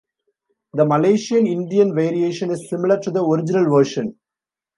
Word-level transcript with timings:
The 0.73 0.83
Malaysian 0.83 1.45
Indian 1.45 1.93
variation 1.93 2.49
is 2.49 2.67
similar 2.71 2.99
to 3.01 3.11
the 3.11 3.23
original 3.23 3.65
version. 3.71 4.15